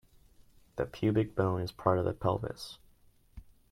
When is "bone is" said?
1.35-1.71